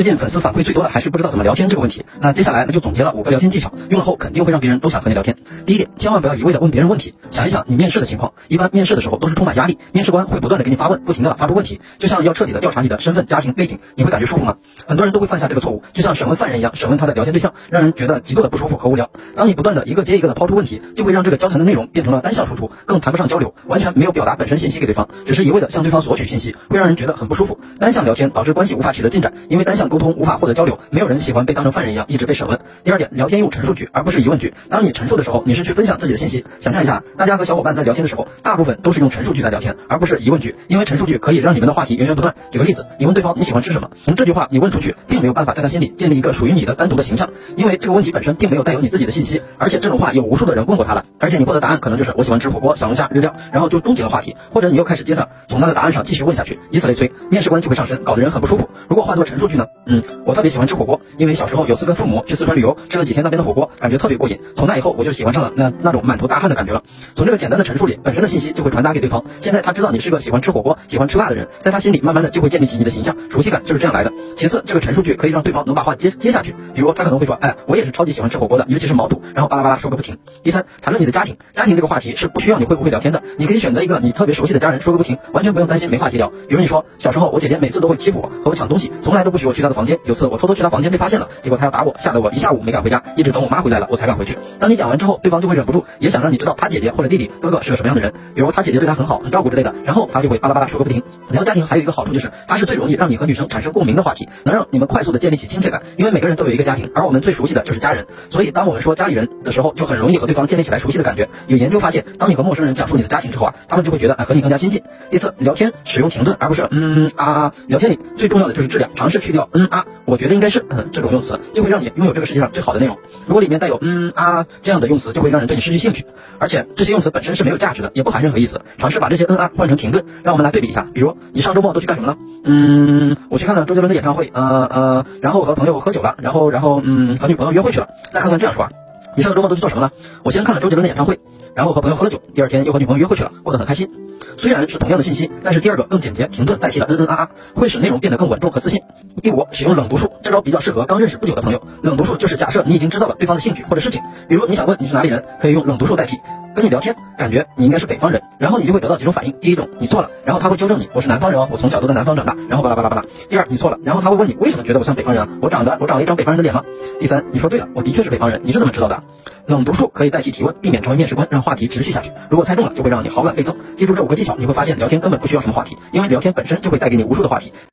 [0.00, 2.06] 最近粉丝反馈最多的还是不知道怎么聊天这个问题。
[2.20, 5.36] 那接下来呢，就总结了五个聊天技巧，用了后肯定会让别人都想和你聊天。
[5.66, 7.16] 第一点，千万不要一味的问别人问题。
[7.28, 14.56] 想一想你面试的情况，一般面试的时候都是充满压力，面试官会不断的给你发问，不停的发出问题，就像要彻底的调查你的身份、家庭背景，你会感觉舒服吗？
[14.86, 19.10] 很多人都会犯下这个错误，就像审问犯人一样，审问他的聊天对象，让人觉得极度的不舒服和无聊。
[19.36, 27.60] 当你不断的一个接一个的抛出问题，就会让这个交谈的内容变成了单向输出，更谈不上交流，完全没有表达本身信息给对方，只是一味的向对方索取信息，会让人觉得很不舒服。
[27.78, 32.60] 单向聊天导致关系无法取得进展，因为单向沟通无法获得交流，没有人喜欢被当成犯人一样一直被审问。
[32.84, 34.54] 第二点，聊天用陈述句而不是疑问句。
[34.70, 36.46] 当你陈述的时候，你是去分享自己的信息。
[36.60, 42.36] 想象一下，大家和小伙伴在聊天的时候，大部分都是用陈述句在聊天，而不是疑问句，因为陈述句可以让你们的话题源源不断。
[42.52, 58.68] 举个例子，你问对方你喜欢吃什么，从这句话你问出去，并没有办法在他心里建立一个属于你的单独的形象，因为这个问题本身并没有带有你自己的信息，而且这种话有无数的人问过他了，而且你获得答案可能就是我喜欢吃火锅、小龙虾、日料，然后就终结了话题，或者你又开始接着从他的答案上继续问下去，以此类推，面试官就会上身，搞得人很不舒服。
[58.88, 59.66] 如果换做陈述句呢？
[59.86, 64.38] 嗯，我特别喜欢吃火锅，因为小时候有次跟父母去四川旅游，吃了几天那边的火锅，感觉特别过瘾。
[64.54, 66.82] 从那以后我就喜欢上了那那种满头大汗的感觉了。
[67.16, 69.24] 从这个简单的陈述里，本身的信息就会传达给对方。
[69.40, 74.12] 现在他知道你是个喜欢吃火锅、喜欢吃辣的人，在他心里慢慢的就会建立起你的形象，熟悉感就是这样来的。
[74.36, 80.18] 其次，这个陈述句可以让对方能把话接接下去，比如他可能会说，哎，我也是超级喜欢吃火锅的，尤其是毛肚，然后巴拉巴拉说个不停。
[80.44, 86.28] 第三，谈论你的家庭，家庭这个话题是不需要你会不会聊天的，你可以选择一个你特别熟悉的家人说个不停，完全不用担心没话题聊。
[86.48, 89.98] 比如你说，小时候我姐姐每次都会欺负我，和我抢东西，从来都不许我去去他的房间。
[90.04, 94.38] 有次我偷偷去他房间被发现了，结果他要打我，吓得我一下午没敢回家，一直等我妈回来了我才敢回去。
[94.58, 101.02] 当你讲完之后，对方就会忍不住也想让你知道他姐姐或者弟弟、哥哥是个什么样的人，比如他姐姐对他很好，很照顾之类的，然后他就会巴拉巴拉说个不停。
[101.30, 111.28] 聊家庭还有一个好处就是，它是最容易让你和女生产生共鸣的话题，能让你们快速的建立起亲切感，因为每个人都有一个家庭，而我们最熟悉的就是家人，所以当我们说家里人的时候，就很容易和对方建立起来熟悉的感觉。
[111.46, 114.82] 有研究发现，当你和陌生人讲述你的家庭之后啊，他们就会觉得和你更加亲近。
[115.10, 122.98] 第四，聊天使用停顿而不是嗯啊，聊天里最重要的就是质量，尝试去掉嗯啊，我觉得应该是嗯这种用词，就会让你拥有这个世界上最好的内容。
[123.26, 126.04] 如果里面带有嗯啊这样的用词，就会让人对你失去兴趣，
[126.38, 128.60] 而且这些用词本身是没有价值的，也不含任何意思。
[128.78, 130.86] 尝试把这些嗯啊换成停顿，让我们来对比一下。
[130.94, 132.16] 比如你上周末都去干什么了？
[132.44, 137.88] 嗯，我去看了周杰伦的演唱会，呃呃，然后和朋友喝酒了，然后然后嗯和女朋友约会去了。
[138.12, 138.68] 再看看这样说，
[139.16, 139.90] 你上周末都去做什么了？
[140.22, 141.18] 我先看了周杰伦的演唱会，
[141.54, 143.90] 然后和朋友喝了酒，第二天又和女朋友约会去了，过得很开心。
[144.36, 148.82] 虽然是同样的信息，但是第二个更简洁，停顿代替了嗯嗯啊啊，会使内容变得更稳重和自信。
[149.22, 151.62] 第五，使用冷读术，这招比较适合刚认识不久的朋友。
[151.82, 156.16] 冷读术就是假设你已经知道了对方的兴趣或者事情，比如你想问你是哪里人，可以用冷读术代替。
[156.54, 159.34] 跟你聊天，感觉你应该是北方人，然后你就会得到几种反应。
[159.40, 163.04] 第一种，你错了，然后他会纠正你，我是南方人哦，我从小都在南方长大，然后巴拉巴拉巴拉。
[163.28, 165.28] 第二，你错了，然后他会问你为什么觉得我像北方人啊？
[165.40, 166.64] 我长得我长了一张北方人的脸吗？
[166.98, 169.02] 第三，你说对了，我的确是北方人，你是怎么知道的？
[169.46, 172.12] 冷读术可以代替提问，避免成为面试官，让话题持续下去。
[172.28, 173.56] 如果猜中了，就会让你好感倍增。
[173.76, 177.52] 记住这五个技巧，你会发现聊天根本不需要什么话题，因为聊天本身就会带给你无数的话题。